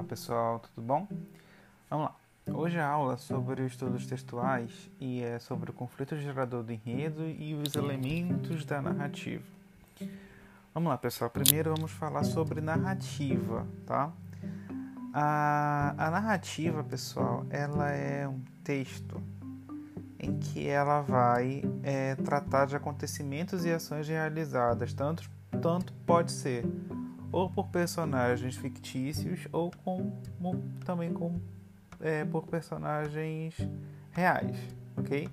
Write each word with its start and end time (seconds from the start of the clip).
Olá 0.00 0.08
pessoal, 0.08 0.58
tudo 0.60 0.82
bom? 0.82 1.06
Vamos 1.90 2.06
lá. 2.06 2.16
Hoje 2.54 2.78
a 2.78 2.88
aula 2.88 3.14
é 3.14 3.16
sobre 3.18 3.66
estudos 3.66 4.06
textuais 4.06 4.90
e 4.98 5.20
é 5.22 5.38
sobre 5.38 5.68
o 5.68 5.74
conflito 5.74 6.16
gerador 6.16 6.62
do 6.62 6.72
enredo 6.72 7.26
e 7.26 7.54
os 7.54 7.74
elementos 7.74 8.64
da 8.64 8.80
narrativa. 8.80 9.44
Vamos 10.72 10.88
lá 10.88 10.96
pessoal, 10.96 11.28
primeiro 11.28 11.74
vamos 11.76 11.90
falar 11.90 12.24
sobre 12.24 12.62
narrativa, 12.62 13.66
tá? 13.84 14.10
A, 15.12 15.94
a 15.98 16.10
narrativa, 16.10 16.82
pessoal, 16.82 17.44
ela 17.50 17.90
é 17.90 18.26
um 18.26 18.40
texto 18.64 19.22
em 20.18 20.38
que 20.38 20.66
ela 20.66 21.02
vai 21.02 21.62
é, 21.82 22.14
tratar 22.14 22.64
de 22.64 22.74
acontecimentos 22.74 23.66
e 23.66 23.70
ações 23.70 24.08
realizadas, 24.08 24.94
tanto, 24.94 25.30
tanto 25.60 25.92
pode 26.06 26.32
ser 26.32 26.64
ou 27.32 27.48
por 27.50 27.68
personagens 27.68 28.56
fictícios 28.56 29.46
ou 29.52 29.70
como, 29.84 30.20
também 30.84 31.12
com, 31.12 31.40
é, 32.00 32.24
por 32.24 32.46
personagens 32.46 33.56
reais, 34.10 34.56
ok? 34.96 35.28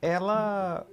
Ela 0.00 0.86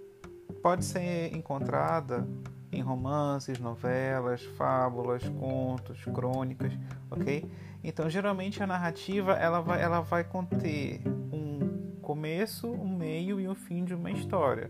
pode 0.61 0.85
ser 0.85 1.35
encontrada 1.35 2.27
em 2.71 2.81
romances, 2.81 3.59
novelas, 3.59 4.43
fábulas, 4.57 5.23
contos, 5.39 6.03
crônicas, 6.05 6.73
ok? 7.09 7.49
Então, 7.83 8.09
geralmente 8.09 8.61
a 8.61 8.67
narrativa 8.67 9.33
ela 9.33 9.61
vai, 9.61 9.81
ela 9.81 10.01
vai 10.01 10.23
conter 10.23 11.01
um 11.31 11.99
começo, 12.01 12.67
um 12.67 12.97
meio 12.97 13.39
e 13.39 13.47
um 13.47 13.55
fim 13.55 13.83
de 13.85 13.93
uma 13.93 14.11
história. 14.11 14.69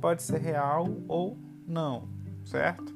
Pode 0.00 0.22
ser 0.22 0.38
real 0.38 0.86
ou 1.06 1.38
não, 1.66 2.08
certo? 2.44 2.93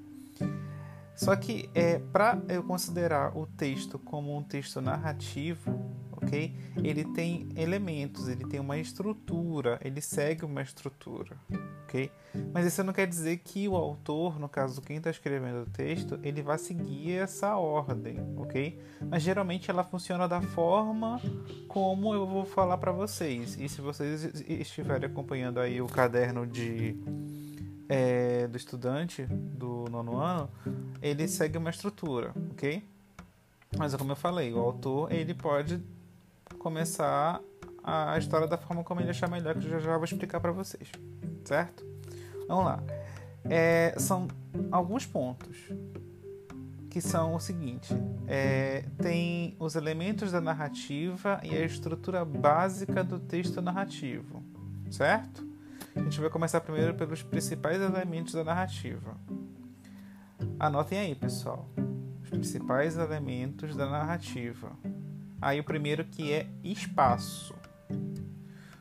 Só 1.18 1.34
que 1.34 1.68
é 1.74 1.98
para 1.98 2.40
eu 2.48 2.62
considerar 2.62 3.36
o 3.36 3.44
texto 3.44 3.98
como 3.98 4.36
um 4.36 4.42
texto 4.42 4.80
narrativo, 4.80 5.68
ok? 6.12 6.54
Ele 6.76 7.04
tem 7.06 7.48
elementos, 7.56 8.28
ele 8.28 8.44
tem 8.44 8.60
uma 8.60 8.78
estrutura, 8.78 9.80
ele 9.82 10.00
segue 10.00 10.44
uma 10.44 10.62
estrutura, 10.62 11.36
ok? 11.82 12.08
Mas 12.54 12.66
isso 12.66 12.84
não 12.84 12.92
quer 12.92 13.08
dizer 13.08 13.38
que 13.38 13.66
o 13.66 13.74
autor, 13.74 14.38
no 14.38 14.48
caso 14.48 14.80
quem 14.80 14.98
está 14.98 15.10
escrevendo 15.10 15.62
o 15.62 15.70
texto, 15.70 16.20
ele 16.22 16.40
vai 16.40 16.56
seguir 16.56 17.14
essa 17.14 17.56
ordem, 17.56 18.16
ok? 18.36 18.80
Mas 19.10 19.20
geralmente 19.20 19.68
ela 19.72 19.82
funciona 19.82 20.28
da 20.28 20.40
forma 20.40 21.20
como 21.66 22.14
eu 22.14 22.28
vou 22.28 22.44
falar 22.44 22.78
para 22.78 22.92
vocês. 22.92 23.58
E 23.58 23.68
se 23.68 23.80
vocês 23.80 24.22
estiverem 24.48 25.10
acompanhando 25.10 25.58
aí 25.58 25.82
o 25.82 25.86
caderno 25.86 26.46
de 26.46 26.96
é, 27.88 28.46
do 28.46 28.56
estudante 28.56 29.24
do 29.26 29.86
nono 29.90 30.16
ano, 30.18 30.50
ele 31.00 31.26
segue 31.26 31.56
uma 31.56 31.70
estrutura, 31.70 32.32
ok? 32.50 32.84
Mas 33.76 33.94
como 33.94 34.12
eu 34.12 34.16
falei, 34.16 34.52
o 34.52 34.58
autor 34.58 35.12
ele 35.12 35.34
pode 35.34 35.82
começar 36.58 37.40
a 37.82 38.18
história 38.18 38.46
da 38.46 38.58
forma 38.58 38.84
como 38.84 39.00
ele 39.00 39.10
achar 39.10 39.28
melhor, 39.30 39.54
que 39.54 39.66
eu 39.66 39.70
já, 39.70 39.78
já 39.78 39.96
vou 39.96 40.04
explicar 40.04 40.40
para 40.40 40.52
vocês, 40.52 40.90
certo? 41.44 41.84
Vamos 42.46 42.64
lá. 42.64 42.82
É, 43.44 43.94
são 43.98 44.28
alguns 44.70 45.06
pontos 45.06 45.56
que 46.90 47.00
são 47.00 47.34
o 47.34 47.40
seguinte: 47.40 47.94
é, 48.26 48.84
tem 49.00 49.56
os 49.58 49.74
elementos 49.74 50.32
da 50.32 50.40
narrativa 50.40 51.40
e 51.42 51.54
a 51.56 51.64
estrutura 51.64 52.24
básica 52.24 53.02
do 53.02 53.18
texto 53.18 53.62
narrativo, 53.62 54.42
certo? 54.90 55.47
A 55.98 56.00
gente 56.00 56.20
vai 56.20 56.30
começar 56.30 56.60
primeiro 56.60 56.94
pelos 56.94 57.22
principais 57.22 57.82
elementos 57.82 58.32
da 58.32 58.44
narrativa. 58.44 59.16
Anotem 60.58 60.98
aí, 60.98 61.14
pessoal. 61.14 61.68
Os 62.22 62.30
principais 62.30 62.96
elementos 62.96 63.74
da 63.74 63.90
narrativa. 63.90 64.70
Aí 65.42 65.58
o 65.58 65.64
primeiro 65.64 66.04
que 66.04 66.32
é 66.32 66.46
espaço. 66.62 67.54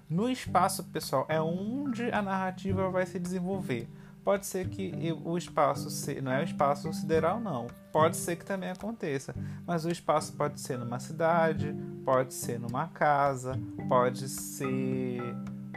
No 0.08 0.30
espaço, 0.30 0.84
pessoal, 0.86 1.26
é 1.28 1.42
onde 1.42 2.10
a 2.12 2.22
narrativa 2.22 2.90
vai 2.90 3.06
se 3.06 3.20
desenvolver. 3.20 3.90
Pode 4.24 4.46
ser 4.46 4.70
que 4.70 4.94
o 5.26 5.38
espaço 5.38 5.90
não 6.22 6.32
é 6.32 6.42
o 6.42 6.44
espaço 6.44 6.92
sideral, 6.94 7.40
não. 7.40 7.68
Pode 7.92 8.16
ser 8.16 8.36
que 8.36 8.46
também 8.46 8.70
aconteça, 8.70 9.34
mas 9.66 9.86
o 9.86 9.90
espaço 9.90 10.34
pode 10.34 10.60
ser 10.60 10.78
numa 10.78 11.00
cidade, 11.00 11.76
pode 12.06 12.34
ser 12.34 12.60
numa 12.60 12.88
casa, 12.88 13.60
pode 13.88 14.30
ser 14.30 15.22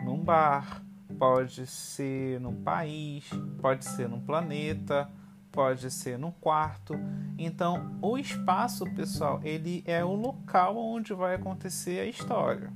num 0.04 0.22
bar, 0.22 0.82
pode 1.20 1.66
ser 1.66 2.40
num 2.40 2.62
país, 2.62 3.28
pode 3.60 3.84
ser 3.84 4.08
num 4.08 4.22
planeta, 4.22 5.06
pode 5.52 5.90
ser 5.90 6.18
num 6.18 6.30
quarto. 6.30 6.94
Então, 7.36 7.98
o 8.00 8.16
espaço, 8.16 8.86
pessoal, 8.94 9.38
ele 9.44 9.84
é 9.86 10.02
o 10.02 10.14
local 10.14 10.78
onde 10.78 11.12
vai 11.12 11.34
acontecer 11.34 12.00
a 12.00 12.06
história, 12.06 12.70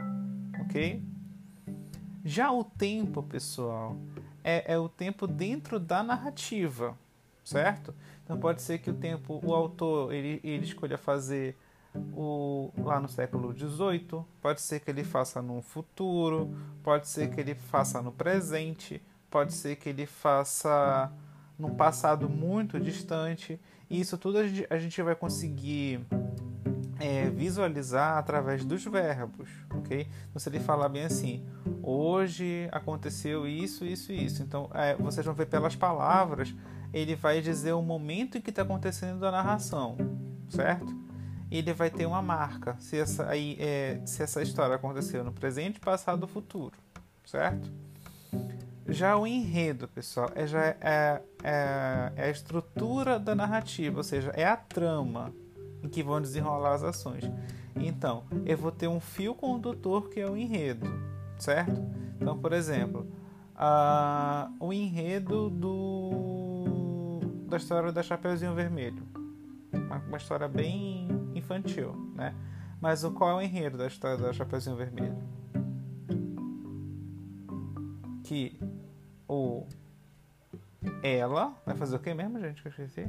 ok? 0.60 1.02
Já 2.22 2.52
o 2.52 2.62
tempo, 2.62 3.22
pessoal, 3.22 3.96
é, 4.42 4.74
é 4.74 4.78
o 4.78 4.90
tempo 4.90 5.26
dentro 5.26 5.80
da 5.80 6.02
narrativa, 6.02 6.94
certo? 7.42 7.94
Então 8.24 8.38
pode 8.38 8.60
ser 8.60 8.76
que 8.78 8.90
o 8.90 8.94
tempo, 8.94 9.40
o 9.42 9.54
autor, 9.54 10.12
ele, 10.12 10.38
ele 10.44 10.64
escolha 10.64 10.98
fazer 10.98 11.56
o, 12.12 12.72
lá 12.78 13.00
no 13.00 13.08
século 13.08 13.52
XVIII, 13.52 14.24
pode 14.40 14.60
ser 14.60 14.80
que 14.80 14.90
ele 14.90 15.04
faça 15.04 15.40
no 15.40 15.62
futuro, 15.62 16.54
pode 16.82 17.08
ser 17.08 17.30
que 17.30 17.40
ele 17.40 17.54
faça 17.54 18.02
no 18.02 18.12
presente, 18.12 19.02
pode 19.30 19.52
ser 19.52 19.76
que 19.76 19.88
ele 19.88 20.06
faça 20.06 21.12
num 21.58 21.74
passado 21.74 22.28
muito 22.28 22.80
distante. 22.80 23.60
E 23.88 24.00
isso 24.00 24.18
tudo 24.18 24.38
a 24.38 24.78
gente, 24.78 25.02
vai 25.02 25.14
conseguir 25.14 26.04
é, 26.98 27.28
visualizar 27.30 28.16
através 28.18 28.64
dos 28.64 28.84
verbos, 28.84 29.48
ok? 29.70 30.08
Então, 30.28 30.40
se 30.40 30.48
ele 30.48 30.60
falar 30.60 30.88
bem 30.88 31.04
assim, 31.04 31.44
hoje 31.82 32.68
aconteceu 32.72 33.46
isso, 33.46 33.84
isso 33.84 34.12
e 34.12 34.24
isso. 34.24 34.42
Então, 34.42 34.70
é, 34.74 34.96
vocês 34.96 35.24
vão 35.24 35.34
ver 35.34 35.46
pelas 35.46 35.76
palavras, 35.76 36.54
ele 36.92 37.14
vai 37.14 37.40
dizer 37.40 37.72
o 37.72 37.82
momento 37.82 38.38
em 38.38 38.40
que 38.40 38.50
está 38.50 38.62
acontecendo 38.62 39.24
a 39.26 39.30
narração, 39.30 39.96
certo? 40.48 41.03
Ele 41.58 41.72
vai 41.72 41.90
ter 41.90 42.06
uma 42.06 42.22
marca 42.22 42.76
se 42.78 42.98
essa, 42.98 43.28
aí, 43.28 43.56
é, 43.60 44.00
se 44.04 44.22
essa 44.22 44.42
história 44.42 44.74
aconteceu 44.74 45.22
no 45.22 45.32
presente, 45.32 45.78
passado 45.78 46.22
ou 46.22 46.28
futuro, 46.28 46.76
certo? 47.24 47.70
Já 48.86 49.16
o 49.16 49.26
enredo, 49.26 49.88
pessoal, 49.88 50.30
é, 50.34 50.46
já 50.46 50.62
é, 50.62 50.76
é, 50.80 52.12
é, 52.16 52.24
a 52.24 52.30
estrutura 52.30 53.18
da 53.18 53.34
narrativa, 53.34 53.98
ou 53.98 54.04
seja, 54.04 54.30
é 54.34 54.44
a 54.44 54.56
trama 54.56 55.32
em 55.82 55.88
que 55.88 56.02
vão 56.02 56.20
desenrolar 56.20 56.74
as 56.74 56.82
ações. 56.82 57.24
Então, 57.76 58.24
eu 58.44 58.56
vou 58.58 58.70
ter 58.70 58.88
um 58.88 59.00
fio 59.00 59.34
condutor 59.34 60.10
que 60.10 60.20
é 60.20 60.28
o 60.28 60.36
enredo, 60.36 60.86
certo? 61.38 61.82
Então, 62.20 62.38
por 62.38 62.52
exemplo, 62.52 63.06
o 64.60 64.72
enredo 64.72 65.48
do, 65.50 67.20
da 67.48 67.56
história 67.56 67.90
da 67.90 68.02
Chapeuzinho 68.02 68.54
Vermelho. 68.54 69.02
Uma, 69.72 69.96
uma 69.96 70.16
história 70.16 70.46
bem 70.46 71.08
infantil, 71.34 71.94
né? 72.14 72.34
Mas 72.80 73.04
o 73.04 73.10
qual 73.12 73.30
é 73.30 73.34
o 73.34 73.40
enredo 73.40 73.78
da 73.78 73.86
história 73.86 74.18
da 74.18 74.32
Chapeuzinho 74.32 74.76
Vermelho? 74.76 75.16
Que 78.22 78.58
o 79.28 79.66
ela 81.02 81.54
vai 81.64 81.76
fazer 81.76 81.96
o 81.96 81.98
que 81.98 82.12
mesmo, 82.12 82.38
gente? 82.40 82.62
Que 82.62 82.68
eu 82.68 82.70
esqueci. 82.70 83.08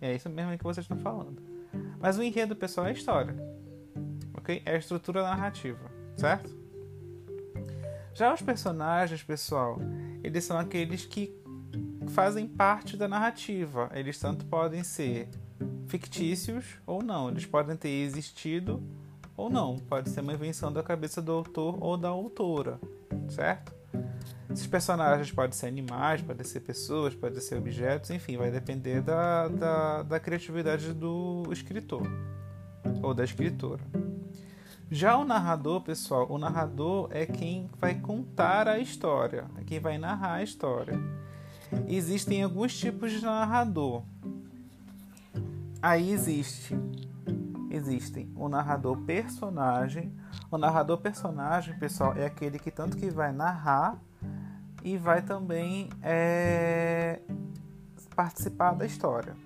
É 0.00 0.14
isso 0.14 0.28
mesmo 0.28 0.56
que 0.56 0.64
vocês 0.64 0.84
estão 0.84 0.98
falando. 0.98 1.40
Mas 1.98 2.18
o 2.18 2.22
enredo, 2.22 2.54
pessoal, 2.54 2.86
é 2.86 2.90
a 2.90 2.92
história. 2.92 3.34
Ok? 4.34 4.62
É 4.64 4.74
a 4.74 4.78
estrutura 4.78 5.22
narrativa, 5.22 5.90
certo? 6.16 6.54
Já 8.14 8.32
os 8.32 8.40
personagens, 8.40 9.22
pessoal, 9.22 9.78
eles 10.22 10.44
são 10.44 10.58
aqueles 10.58 11.04
que 11.04 11.36
fazem 12.08 12.46
parte 12.46 12.96
da 12.96 13.08
narrativa. 13.08 13.90
Eles 13.92 14.18
tanto 14.18 14.46
podem 14.46 14.82
ser 14.82 15.28
fictícios 15.88 16.64
ou 16.86 17.02
não. 17.02 17.28
Eles 17.28 17.46
podem 17.46 17.76
ter 17.76 17.88
existido 17.88 18.82
ou 19.36 19.50
não. 19.50 19.78
Pode 19.78 20.10
ser 20.10 20.20
uma 20.20 20.32
invenção 20.32 20.72
da 20.72 20.82
cabeça 20.82 21.20
do 21.20 21.32
autor 21.32 21.76
ou 21.80 21.96
da 21.96 22.08
autora, 22.08 22.80
certo? 23.28 23.74
Esses 24.50 24.66
personagens 24.66 25.30
podem 25.30 25.52
ser 25.52 25.66
animais, 25.66 26.22
podem 26.22 26.44
ser 26.44 26.60
pessoas, 26.60 27.14
podem 27.14 27.40
ser 27.40 27.56
objetos, 27.56 28.10
enfim, 28.10 28.36
vai 28.36 28.50
depender 28.50 29.02
da, 29.02 29.48
da, 29.48 30.02
da 30.02 30.20
criatividade 30.20 30.92
do 30.94 31.44
escritor 31.50 32.02
ou 33.02 33.12
da 33.12 33.24
escritora. 33.24 33.82
Já 34.90 35.16
o 35.18 35.24
narrador, 35.24 35.80
pessoal, 35.80 36.26
o 36.30 36.38
narrador 36.38 37.08
é 37.10 37.26
quem 37.26 37.68
vai 37.78 37.96
contar 37.96 38.68
a 38.68 38.78
história, 38.78 39.44
é 39.58 39.64
quem 39.64 39.80
vai 39.80 39.98
narrar 39.98 40.34
a 40.34 40.42
história. 40.42 40.98
Existem 41.88 42.42
alguns 42.42 42.78
tipos 42.78 43.10
de 43.10 43.20
narrador. 43.22 44.04
Aí 45.82 46.10
existe 46.10 46.74
existem 47.70 48.32
o 48.34 48.48
narrador 48.48 48.98
personagem. 49.02 50.12
O 50.50 50.58
narrador 50.58 50.98
personagem, 50.98 51.78
pessoal, 51.78 52.14
é 52.16 52.26
aquele 52.26 52.58
que 52.58 52.70
tanto 52.70 52.96
que 52.96 53.10
vai 53.10 53.32
narrar 53.32 53.98
e 54.82 54.96
vai 54.96 55.22
também 55.22 55.90
é, 56.02 57.20
participar 58.14 58.74
da 58.74 58.86
história. 58.86 59.36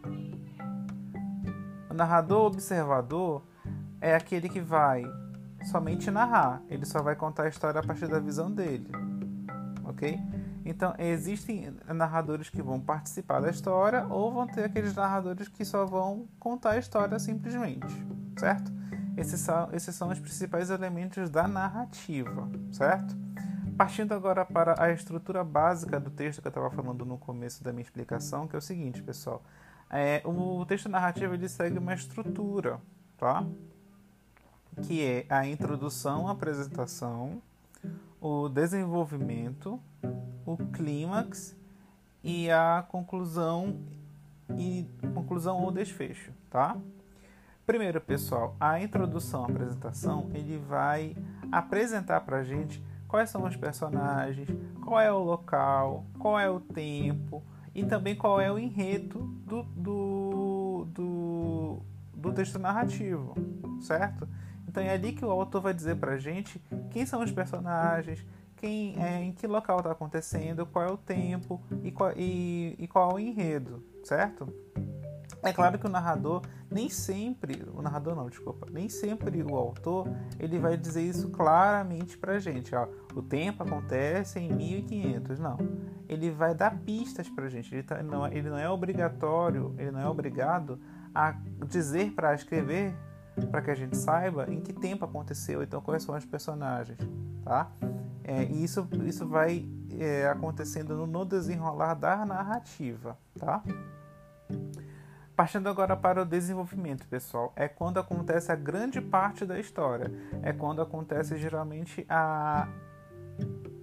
narrador 2.00 2.46
observador 2.46 3.42
é 4.00 4.14
aquele 4.14 4.48
que 4.48 4.60
vai 4.60 5.04
somente 5.70 6.10
narrar, 6.10 6.62
ele 6.70 6.86
só 6.86 7.02
vai 7.02 7.14
contar 7.14 7.42
a 7.42 7.48
história 7.48 7.78
a 7.78 7.84
partir 7.84 8.08
da 8.08 8.18
visão 8.18 8.50
dele, 8.50 8.88
ok? 9.84 10.18
Então 10.70 10.94
existem 10.98 11.74
narradores 11.88 12.48
que 12.48 12.62
vão 12.62 12.80
participar 12.80 13.40
da 13.40 13.50
história 13.50 14.06
ou 14.06 14.32
vão 14.32 14.46
ter 14.46 14.64
aqueles 14.66 14.94
narradores 14.94 15.48
que 15.48 15.64
só 15.64 15.84
vão 15.84 16.28
contar 16.38 16.70
a 16.70 16.78
história 16.78 17.18
simplesmente, 17.18 17.88
certo? 18.38 18.70
Esses 19.16 19.40
são, 19.40 19.68
esses 19.72 19.92
são 19.96 20.10
os 20.10 20.20
principais 20.20 20.70
elementos 20.70 21.28
da 21.28 21.48
narrativa, 21.48 22.48
certo? 22.70 23.16
Partindo 23.76 24.14
agora 24.14 24.44
para 24.44 24.80
a 24.80 24.92
estrutura 24.92 25.42
básica 25.42 25.98
do 25.98 26.08
texto 26.08 26.40
que 26.40 26.46
eu 26.46 26.50
estava 26.50 26.70
falando 26.70 27.04
no 27.04 27.18
começo 27.18 27.64
da 27.64 27.72
minha 27.72 27.82
explicação, 27.82 28.46
que 28.46 28.54
é 28.54 28.58
o 28.58 28.62
seguinte, 28.62 29.02
pessoal. 29.02 29.42
É, 29.90 30.22
o 30.24 30.64
texto 30.66 30.88
narrativo 30.88 31.34
ele 31.34 31.48
segue 31.48 31.78
uma 31.78 31.94
estrutura, 31.94 32.80
tá? 33.18 33.44
Que 34.82 35.04
é 35.04 35.26
a 35.28 35.44
introdução, 35.44 36.28
a 36.28 36.30
apresentação, 36.30 37.42
o 38.20 38.48
desenvolvimento, 38.48 39.80
o 40.44 40.56
clímax 40.72 41.56
e 42.22 42.50
a 42.50 42.84
conclusão 42.88 43.78
e 44.56 44.86
conclusão 45.14 45.62
ou 45.62 45.70
desfecho, 45.70 46.32
tá? 46.50 46.76
Primeiro, 47.64 48.00
pessoal, 48.00 48.56
a 48.58 48.80
introdução, 48.80 49.44
a 49.44 49.48
apresentação, 49.48 50.28
ele 50.34 50.58
vai 50.58 51.16
apresentar 51.52 52.20
para 52.22 52.42
gente 52.42 52.82
quais 53.06 53.30
são 53.30 53.44
os 53.44 53.56
personagens, 53.56 54.48
qual 54.84 55.00
é 55.00 55.12
o 55.12 55.18
local, 55.18 56.04
qual 56.18 56.38
é 56.38 56.50
o 56.50 56.60
tempo 56.60 57.42
e 57.74 57.84
também 57.84 58.16
qual 58.16 58.40
é 58.40 58.50
o 58.50 58.58
enredo 58.58 59.20
do, 59.46 59.62
do, 59.62 60.86
do, 60.92 61.78
do 62.12 62.32
texto 62.32 62.58
narrativo, 62.58 63.34
certo? 63.80 64.28
Então 64.68 64.82
é 64.82 64.90
ali 64.90 65.12
que 65.12 65.24
o 65.24 65.30
autor 65.30 65.60
vai 65.60 65.74
dizer 65.74 65.96
para 65.96 66.12
a 66.12 66.18
gente 66.18 66.62
quem 66.90 67.04
são 67.04 67.22
os 67.22 67.32
personagens, 67.32 68.24
quem, 68.56 69.02
é, 69.02 69.22
em 69.22 69.32
que 69.32 69.46
local 69.46 69.78
está 69.78 69.92
acontecendo, 69.92 70.66
qual 70.66 70.84
é 70.84 70.90
o 70.90 70.96
tempo 70.96 71.60
e 71.82 71.90
qual, 71.90 72.12
e, 72.14 72.76
e 72.78 72.86
qual 72.86 73.10
é 73.10 73.14
o 73.14 73.18
enredo, 73.18 73.82
certo? 74.04 74.52
É 75.42 75.52
claro 75.52 75.78
que 75.78 75.86
o 75.86 75.88
narrador 75.88 76.42
nem 76.70 76.90
sempre, 76.90 77.66
o 77.74 77.80
narrador 77.80 78.14
não, 78.14 78.28
desculpa, 78.28 78.66
nem 78.70 78.88
sempre 78.90 79.42
o 79.42 79.56
autor 79.56 80.06
ele 80.38 80.58
vai 80.58 80.76
dizer 80.76 81.02
isso 81.02 81.30
claramente 81.30 82.18
pra 82.18 82.38
gente, 82.38 82.74
ó, 82.74 82.86
o 83.14 83.22
tempo 83.22 83.62
acontece 83.62 84.38
em 84.38 84.52
1500, 84.52 85.38
não. 85.38 85.56
Ele 86.08 86.30
vai 86.30 86.54
dar 86.54 86.78
pistas 86.80 87.28
pra 87.28 87.48
gente, 87.48 87.74
ele, 87.74 87.82
tá, 87.82 88.02
não, 88.02 88.26
ele 88.26 88.50
não 88.50 88.58
é 88.58 88.68
obrigatório, 88.68 89.74
ele 89.78 89.90
não 89.90 90.00
é 90.00 90.08
obrigado 90.08 90.78
a 91.14 91.34
dizer 91.66 92.12
para 92.12 92.34
escrever 92.34 92.94
para 93.46 93.62
que 93.62 93.70
a 93.70 93.74
gente 93.74 93.96
saiba 93.96 94.46
em 94.50 94.60
que 94.60 94.72
tempo 94.72 95.04
aconteceu, 95.04 95.62
então 95.62 95.80
quais 95.80 96.02
são 96.02 96.16
os 96.16 96.24
personagens, 96.24 96.98
tá? 97.44 97.70
É, 98.22 98.44
e 98.44 98.62
isso, 98.64 98.88
isso 99.06 99.26
vai 99.26 99.68
é, 99.98 100.28
acontecendo 100.28 101.06
no, 101.06 101.24
desenrolar 101.24 101.94
da 101.94 102.24
narrativa, 102.24 103.18
tá? 103.38 103.62
Partindo 105.34 105.68
agora 105.68 105.96
para 105.96 106.22
o 106.22 106.24
desenvolvimento, 106.24 107.08
pessoal, 107.08 107.52
é 107.56 107.66
quando 107.66 107.98
acontece 107.98 108.52
a 108.52 108.54
grande 108.56 109.00
parte 109.00 109.46
da 109.46 109.58
história. 109.58 110.12
É 110.42 110.52
quando 110.52 110.82
acontece 110.82 111.36
geralmente 111.38 112.04
a, 112.08 112.68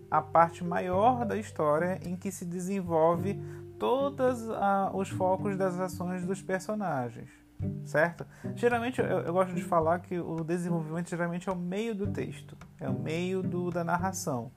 a 0.10 0.22
parte 0.22 0.64
maior 0.64 1.26
da 1.26 1.36
história 1.36 2.00
em 2.04 2.16
que 2.16 2.32
se 2.32 2.46
desenvolve 2.46 3.42
todos 3.80 4.48
os 4.94 5.10
focos 5.10 5.58
das 5.58 5.80
ações 5.80 6.26
dos 6.26 6.42
personagens, 6.42 7.30
certo? 7.86 8.26
Geralmente 8.56 9.00
eu, 9.00 9.06
eu, 9.06 9.34
gosto 9.34 9.54
de 9.54 9.64
falar 9.64 10.00
que 10.00 10.20
o 10.20 10.44
desenvolvimento 10.44 11.10
geralmente 11.10 11.50
é 11.50 11.52
o 11.52 11.56
meio 11.56 11.96
do 11.96 12.08
texto, 12.08 12.56
é 12.80 12.90
o 12.90 12.98
meio 12.98 13.42
do, 13.42 13.70
da 13.70 13.84
narração. 13.84 14.52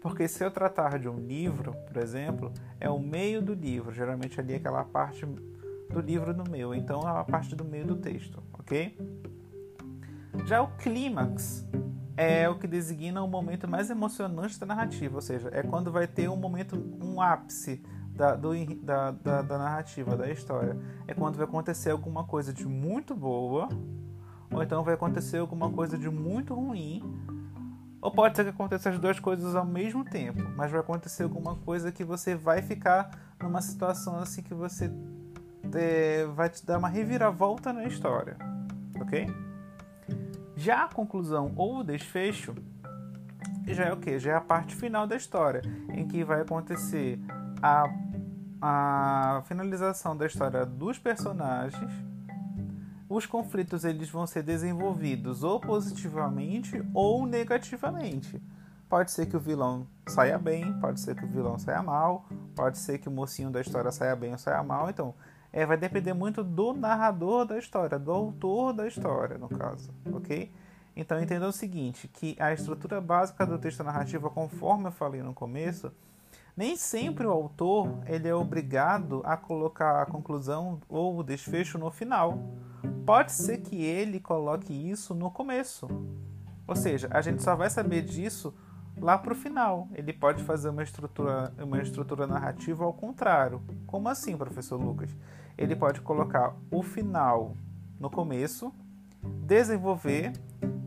Porque 0.00 0.28
se 0.28 0.44
eu 0.44 0.50
tratar 0.50 0.98
de 0.98 1.08
um 1.08 1.18
livro, 1.18 1.72
por 1.86 1.96
exemplo, 1.96 2.52
é 2.78 2.90
o 2.90 2.98
meio 2.98 3.40
do 3.40 3.54
livro, 3.54 3.90
geralmente 3.90 4.38
ali 4.38 4.52
é 4.52 4.56
aquela 4.56 4.84
parte 4.84 5.24
do 5.24 6.00
livro 6.00 6.34
no 6.34 6.44
meio, 6.44 6.74
então 6.74 7.00
é 7.00 7.20
a 7.20 7.24
parte 7.24 7.56
do 7.56 7.64
meio 7.64 7.86
do 7.86 7.96
texto, 7.96 8.42
ok? 8.52 8.98
Já 10.44 10.60
o 10.60 10.68
clímax 10.76 11.66
é 12.16 12.48
o 12.48 12.58
que 12.58 12.66
designa 12.66 13.22
o 13.22 13.28
momento 13.28 13.66
mais 13.66 13.88
emocionante 13.90 14.58
da 14.60 14.66
narrativa, 14.66 15.14
ou 15.14 15.22
seja, 15.22 15.48
é 15.52 15.62
quando 15.62 15.90
vai 15.90 16.06
ter 16.06 16.28
um 16.28 16.36
momento, 16.36 16.76
um 17.02 17.20
ápice 17.20 17.82
da, 18.14 18.36
do, 18.36 18.52
da, 18.76 19.10
da, 19.10 19.42
da 19.42 19.58
narrativa, 19.58 20.16
da 20.16 20.30
história. 20.30 20.78
É 21.06 21.14
quando 21.14 21.36
vai 21.36 21.44
acontecer 21.44 21.90
alguma 21.90 22.24
coisa 22.24 22.52
de 22.52 22.66
muito 22.66 23.14
boa, 23.14 23.68
ou 24.50 24.62
então 24.62 24.84
vai 24.84 24.94
acontecer 24.94 25.38
alguma 25.38 25.70
coisa 25.70 25.98
de 25.98 26.08
muito 26.08 26.54
ruim, 26.54 27.02
ou 28.00 28.10
pode 28.10 28.36
ser 28.36 28.44
que 28.44 28.50
aconteça 28.50 28.90
as 28.90 28.98
duas 28.98 29.18
coisas 29.18 29.56
ao 29.56 29.64
mesmo 29.64 30.04
tempo, 30.04 30.42
mas 30.56 30.70
vai 30.70 30.80
acontecer 30.80 31.24
alguma 31.24 31.56
coisa 31.56 31.90
que 31.90 32.04
você 32.04 32.34
vai 32.34 32.62
ficar 32.62 33.10
numa 33.42 33.60
situação 33.62 34.18
assim 34.18 34.42
que 34.42 34.54
você 34.54 34.90
é, 35.74 36.26
vai 36.26 36.48
te 36.48 36.64
dar 36.64 36.78
uma 36.78 36.88
reviravolta 36.88 37.72
na 37.72 37.84
história, 37.84 38.36
ok? 39.00 39.26
Já 40.54 40.84
a 40.84 40.88
conclusão 40.88 41.52
ou 41.56 41.78
o 41.78 41.84
desfecho 41.84 42.54
já 43.66 43.86
é 43.86 43.92
o 43.92 43.96
que? 43.96 44.18
Já 44.18 44.32
é 44.32 44.34
a 44.34 44.40
parte 44.40 44.76
final 44.76 45.06
da 45.06 45.16
história, 45.16 45.62
em 45.88 46.06
que 46.06 46.22
vai 46.22 46.42
acontecer 46.42 47.18
a, 47.62 47.88
a 48.60 49.42
finalização 49.46 50.16
da 50.16 50.26
história 50.26 50.64
dos 50.64 50.98
personagens. 50.98 51.90
Os 53.08 53.26
conflitos 53.26 53.84
eles 53.84 54.08
vão 54.08 54.26
ser 54.26 54.42
desenvolvidos 54.42 55.42
ou 55.42 55.60
positivamente 55.60 56.82
ou 56.94 57.26
negativamente. 57.26 58.42
Pode 58.88 59.10
ser 59.10 59.26
que 59.26 59.36
o 59.36 59.40
vilão 59.40 59.86
saia 60.06 60.38
bem, 60.38 60.72
pode 60.80 61.00
ser 61.00 61.14
que 61.14 61.24
o 61.24 61.28
vilão 61.28 61.58
saia 61.58 61.82
mal, 61.82 62.26
pode 62.54 62.78
ser 62.78 62.98
que 62.98 63.08
o 63.08 63.12
mocinho 63.12 63.50
da 63.50 63.60
história 63.60 63.90
saia 63.90 64.14
bem 64.16 64.32
ou 64.32 64.38
saia 64.38 64.62
mal. 64.62 64.88
Então, 64.88 65.14
é, 65.52 65.64
vai 65.64 65.76
depender 65.76 66.12
muito 66.12 66.42
do 66.42 66.72
narrador 66.72 67.44
da 67.44 67.56
história, 67.56 67.98
do 67.98 68.10
autor 68.10 68.72
da 68.72 68.88
história, 68.88 69.38
no 69.38 69.48
caso, 69.48 69.92
ok? 70.12 70.52
Então 70.96 71.20
entenda 71.20 71.46
o 71.46 71.52
seguinte, 71.52 72.08
que 72.08 72.36
a 72.40 72.52
estrutura 72.52 73.00
básica 73.00 73.46
do 73.46 73.58
texto 73.58 73.82
narrativo, 73.84 74.30
conforme 74.30 74.86
eu 74.88 74.92
falei 74.92 75.22
no 75.22 75.32
começo, 75.32 75.92
nem 76.56 76.76
sempre 76.76 77.26
o 77.26 77.30
autor 77.30 78.00
ele 78.06 78.28
é 78.28 78.34
obrigado 78.34 79.22
a 79.24 79.36
colocar 79.36 80.00
a 80.00 80.06
conclusão 80.06 80.80
ou 80.88 81.18
o 81.18 81.22
desfecho 81.22 81.78
no 81.78 81.90
final. 81.90 82.38
Pode 83.04 83.32
ser 83.32 83.58
que 83.58 83.82
ele 83.82 84.20
coloque 84.20 84.72
isso 84.72 85.14
no 85.14 85.30
começo. 85.30 85.88
Ou 86.66 86.76
seja, 86.76 87.08
a 87.10 87.20
gente 87.20 87.42
só 87.42 87.54
vai 87.54 87.68
saber 87.68 88.02
disso 88.02 88.54
lá 88.96 89.18
para 89.18 89.32
o 89.32 89.36
final. 89.36 89.88
Ele 89.94 90.12
pode 90.12 90.42
fazer 90.44 90.68
uma 90.68 90.82
estrutura, 90.82 91.52
uma 91.58 91.82
estrutura 91.82 92.26
narrativa 92.26 92.84
ao 92.84 92.92
contrário. 92.92 93.60
Como 93.86 94.08
assim, 94.08 94.36
professor 94.36 94.80
Lucas? 94.80 95.14
ele 95.56 95.76
pode 95.76 96.00
colocar 96.00 96.54
o 96.70 96.82
final 96.82 97.56
no 97.98 98.10
começo, 98.10 98.72
desenvolver, 99.22 100.32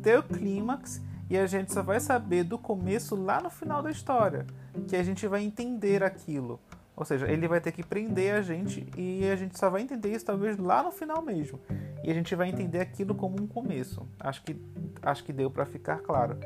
ter 0.02 0.20
o 0.20 0.24
clímax 0.24 1.02
e 1.30 1.38
a 1.38 1.46
gente 1.46 1.74
só 1.74 1.82
vai 1.82 2.00
saber 2.00 2.44
do 2.44 2.58
começo 2.58 3.16
lá 3.16 3.42
no 3.42 3.50
final 3.50 3.82
da 3.82 3.92
história, 3.92 4.46
que 4.88 4.96
a 4.96 5.04
gente 5.04 5.26
vai 5.28 5.44
entender 5.44 6.04
aquilo. 6.04 6.60
Ou 6.96 7.06
seja, 7.06 7.30
ele 7.32 7.48
vai 7.48 7.62
ter 7.62 7.72
que 7.72 7.84
prender 7.84 8.34
a 8.34 8.42
gente 8.42 8.88
e 8.98 9.30
a 9.30 9.36
gente 9.36 9.58
só 9.58 9.70
vai 9.70 9.84
entender 9.84 10.12
isso 10.12 10.26
talvez 10.26 10.58
lá 10.58 10.82
no 10.82 10.92
final 10.92 11.22
mesmo. 11.22 11.60
E 12.04 12.10
a 12.10 12.14
gente 12.14 12.34
vai 12.36 12.50
entender 12.50 12.80
aquilo 12.80 13.14
como 13.14 13.40
um 13.40 13.46
começo. 13.46 14.08
Acho 14.20 14.44
que, 14.44 14.60
acho 15.04 15.24
que 15.24 15.32
deu 15.32 15.52
para 15.52 15.66
ficar 15.66 16.00
claro. 16.00 16.40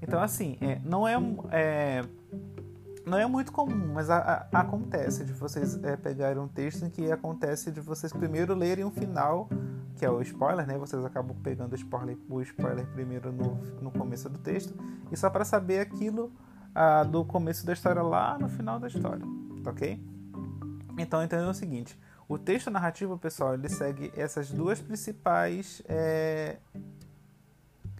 Então, 0.00 0.20
assim, 0.20 0.56
é, 0.60 0.80
não 0.84 1.08
é, 1.08 1.16
é 1.50 2.04
não 3.06 3.18
é 3.18 3.26
muito 3.26 3.52
comum, 3.52 3.92
mas 3.94 4.10
a, 4.10 4.48
a, 4.52 4.60
acontece 4.60 5.24
de 5.24 5.32
vocês 5.32 5.82
é, 5.84 5.96
pegarem 5.96 6.42
um 6.42 6.48
texto 6.48 6.84
em 6.84 6.90
que 6.90 7.10
acontece 7.10 7.70
de 7.70 7.80
vocês 7.80 8.12
primeiro 8.12 8.52
lerem 8.52 8.84
o 8.84 8.90
final, 8.90 9.48
que 9.96 10.04
é 10.04 10.10
o 10.10 10.20
spoiler, 10.22 10.66
né? 10.66 10.76
Vocês 10.76 11.04
acabam 11.04 11.36
pegando 11.42 11.72
o 11.72 11.76
spoiler, 11.76 12.18
o 12.28 12.42
spoiler 12.42 12.86
primeiro 12.88 13.32
no, 13.32 13.54
no 13.80 13.90
começo 13.92 14.28
do 14.28 14.38
texto, 14.38 14.74
e 15.10 15.16
só 15.16 15.30
para 15.30 15.44
saber 15.44 15.80
aquilo 15.80 16.32
ah, 16.78 17.04
do 17.04 17.24
começo 17.24 17.64
da 17.64 17.72
história 17.72 18.02
lá 18.02 18.38
no 18.38 18.50
final 18.50 18.78
da 18.78 18.86
história, 18.86 19.24
ok? 19.66 19.98
Então 20.98 21.24
entendam 21.24 21.48
o 21.48 21.54
seguinte: 21.54 21.98
o 22.28 22.36
texto 22.36 22.70
narrativo, 22.70 23.16
pessoal, 23.16 23.54
ele 23.54 23.70
segue 23.70 24.12
essas 24.14 24.50
duas 24.50 24.78
principais 24.78 25.80
é, 25.88 26.58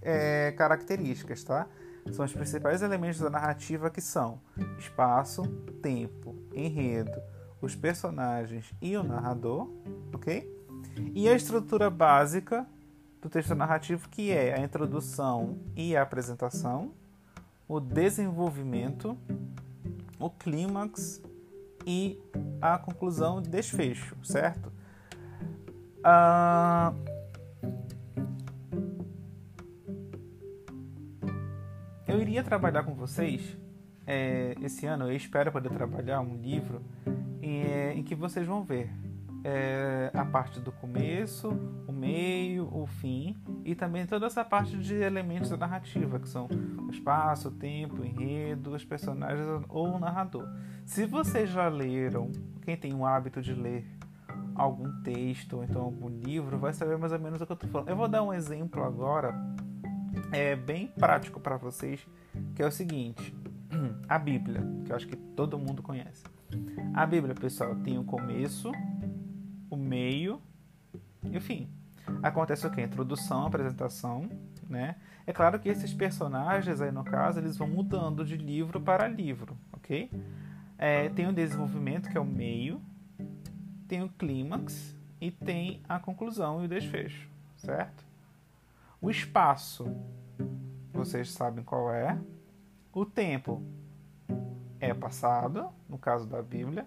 é, 0.02 0.52
características, 0.52 1.42
tá? 1.42 1.66
são 2.12 2.24
os 2.24 2.32
principais 2.32 2.82
elementos 2.82 3.18
da 3.18 3.30
narrativa 3.30 3.88
que 3.88 4.00
são 4.00 4.40
espaço, 4.78 5.42
tempo, 5.82 6.36
enredo, 6.54 7.18
os 7.62 7.74
personagens 7.74 8.74
e 8.80 8.94
o 8.94 9.02
narrador, 9.02 9.70
ok? 10.12 10.54
E 11.14 11.26
a 11.28 11.34
estrutura 11.34 11.88
básica 11.88 12.66
do 13.22 13.30
texto 13.30 13.54
narrativo 13.54 14.06
que 14.10 14.30
é 14.30 14.54
a 14.54 14.60
introdução 14.60 15.58
e 15.74 15.96
a 15.96 16.02
apresentação, 16.02 16.92
o 17.68 17.80
desenvolvimento, 17.80 19.16
o 20.18 20.30
clímax 20.30 21.22
e 21.86 22.18
a 22.60 22.78
conclusão 22.78 23.40
de 23.40 23.48
desfecho, 23.48 24.16
certo? 24.22 24.72
Ah, 26.02 26.92
eu 32.06 32.20
iria 32.20 32.42
trabalhar 32.42 32.84
com 32.84 32.94
vocês 32.94 33.56
é, 34.06 34.54
esse 34.62 34.86
ano, 34.86 35.08
eu 35.10 35.16
espero 35.16 35.50
poder 35.50 35.70
trabalhar 35.70 36.20
um 36.20 36.36
livro 36.36 36.80
eh, 37.42 37.92
em 37.96 38.04
que 38.04 38.14
vocês 38.14 38.46
vão 38.46 38.62
ver 38.62 38.88
é, 39.48 40.10
a 40.12 40.24
parte 40.24 40.58
do 40.58 40.72
começo, 40.72 41.50
o 41.86 41.92
meio, 41.92 42.68
o 42.72 42.84
fim 42.84 43.36
e 43.64 43.76
também 43.76 44.04
toda 44.04 44.26
essa 44.26 44.44
parte 44.44 44.76
de 44.76 44.96
elementos 44.96 45.50
da 45.50 45.56
narrativa, 45.56 46.18
que 46.18 46.28
são 46.28 46.48
o 46.88 46.90
espaço, 46.90 47.46
o 47.46 47.50
tempo, 47.52 48.02
o 48.02 48.04
enredo, 48.04 48.74
os 48.74 48.84
personagens 48.84 49.46
ou 49.68 49.94
o 49.94 49.98
narrador. 50.00 50.48
Se 50.84 51.06
vocês 51.06 51.48
já 51.48 51.68
leram, 51.68 52.32
quem 52.62 52.76
tem 52.76 52.92
o 52.92 53.06
hábito 53.06 53.40
de 53.40 53.54
ler 53.54 53.86
algum 54.52 54.90
texto 55.02 55.58
ou 55.58 55.64
então 55.64 55.80
algum 55.80 56.08
livro, 56.08 56.58
vai 56.58 56.72
saber 56.72 56.98
mais 56.98 57.12
ou 57.12 57.20
menos 57.20 57.40
o 57.40 57.46
que 57.46 57.52
eu 57.52 57.54
estou 57.54 57.70
falando. 57.70 57.88
Eu 57.88 57.96
vou 57.96 58.08
dar 58.08 58.24
um 58.24 58.32
exemplo 58.32 58.82
agora, 58.82 59.32
é 60.32 60.56
bem 60.56 60.88
prático 60.88 61.38
para 61.38 61.56
vocês, 61.56 62.04
que 62.52 62.64
é 62.64 62.66
o 62.66 62.72
seguinte: 62.72 63.32
a 64.08 64.18
Bíblia, 64.18 64.60
que 64.84 64.90
eu 64.90 64.96
acho 64.96 65.06
que 65.06 65.14
todo 65.14 65.56
mundo 65.56 65.84
conhece. 65.84 66.24
A 66.94 67.06
Bíblia, 67.06 67.34
pessoal, 67.34 67.76
tem 67.76 67.98
o 67.98 68.04
começo, 68.04 68.72
meio 69.86 70.40
e 71.24 71.36
o 71.36 71.40
fim. 71.40 71.68
Acontece 72.22 72.66
o 72.66 72.70
que? 72.70 72.80
Introdução, 72.80 73.46
apresentação, 73.46 74.28
né? 74.68 74.96
É 75.26 75.32
claro 75.32 75.58
que 75.58 75.68
esses 75.68 75.92
personagens 75.92 76.80
aí 76.80 76.92
no 76.92 77.02
caso 77.02 77.40
eles 77.40 77.56
vão 77.56 77.66
mudando 77.66 78.24
de 78.24 78.36
livro 78.36 78.80
para 78.80 79.08
livro, 79.08 79.56
ok? 79.72 80.10
É, 80.78 81.08
tem 81.08 81.26
o 81.26 81.32
desenvolvimento 81.32 82.08
que 82.08 82.16
é 82.16 82.20
o 82.20 82.24
meio, 82.24 82.80
tem 83.88 84.02
o 84.02 84.08
clímax 84.08 84.94
e 85.20 85.30
tem 85.30 85.80
a 85.88 85.98
conclusão 85.98 86.62
e 86.62 86.66
o 86.66 86.68
desfecho, 86.68 87.28
certo? 87.56 88.04
O 89.00 89.10
espaço, 89.10 89.86
vocês 90.92 91.30
sabem 91.30 91.64
qual 91.64 91.92
é. 91.92 92.18
O 92.92 93.04
tempo 93.04 93.62
é 94.80 94.94
passado, 94.94 95.68
no 95.88 95.98
caso 95.98 96.26
da 96.26 96.42
Bíblia. 96.42 96.86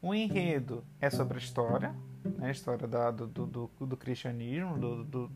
O 0.00 0.14
enredo 0.14 0.84
é 1.00 1.10
sobre 1.10 1.36
a 1.36 1.40
história, 1.40 1.94
né, 2.38 2.48
a 2.48 2.50
história 2.50 2.86
da, 2.86 3.10
do, 3.10 3.26
do, 3.26 3.70
do, 3.80 3.96
cristianismo, 3.96 4.78
do, 4.78 5.04
do, 5.04 5.30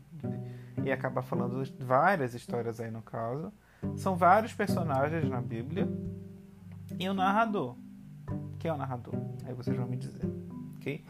e 0.83 0.91
acaba 0.91 1.21
falando 1.21 1.63
várias 1.79 2.33
histórias 2.33 2.79
aí 2.79 2.91
no 2.91 3.01
caso. 3.01 3.51
São 3.95 4.15
vários 4.15 4.53
personagens 4.53 5.27
na 5.29 5.41
Bíblia. 5.41 5.87
E 6.99 7.09
o 7.09 7.13
narrador. 7.13 7.75
Quem 8.59 8.69
é 8.69 8.73
o 8.73 8.77
narrador? 8.77 9.13
Aí 9.45 9.53
vocês 9.53 9.75
vão 9.75 9.87
me 9.87 9.97
dizer 9.97 10.29
ok? 10.81 11.05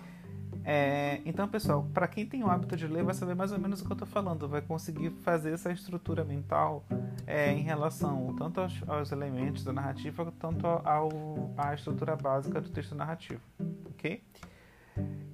É, 0.63 1.21
então, 1.25 1.47
pessoal, 1.47 1.88
para 1.91 2.07
quem 2.07 2.25
tem 2.25 2.43
o 2.43 2.50
hábito 2.50 2.75
de 2.75 2.85
ler, 2.85 3.03
vai 3.03 3.15
saber 3.15 3.33
mais 3.33 3.51
ou 3.51 3.57
menos 3.57 3.81
o 3.81 3.85
que 3.85 3.91
eu 3.91 3.95
estou 3.95 4.07
falando, 4.07 4.47
vai 4.47 4.61
conseguir 4.61 5.09
fazer 5.23 5.53
essa 5.53 5.71
estrutura 5.71 6.23
mental 6.23 6.85
é, 7.25 7.51
em 7.51 7.63
relação 7.63 8.35
tanto 8.38 8.61
aos, 8.61 8.83
aos, 8.88 9.11
elementos 9.11 9.63
da 9.63 9.73
narrativa, 9.73 10.31
quanto 10.39 10.67
ao, 10.67 11.09
à 11.57 11.73
estrutura 11.73 12.15
básica 12.15 12.61
do 12.61 12.69
texto 12.69 12.93
narrativo, 12.93 13.41
ok? 13.89 14.21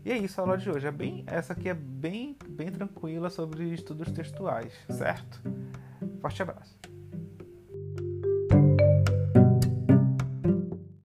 E 0.07 0.11
é 0.13 0.17
isso 0.17 0.39
a 0.39 0.45
aula 0.45 0.57
de 0.57 0.69
hoje. 0.69 0.87
É 0.87 0.91
bem, 0.91 1.25
essa 1.27 1.51
aqui 1.51 1.67
é 1.67 1.73
bem, 1.73 2.37
bem 2.47 2.71
tranquila 2.71 3.29
sobre 3.29 3.73
estudos 3.73 4.09
textuais, 4.09 4.71
certo? 4.89 5.41
Forte 6.21 6.41
abraço. 6.41 6.76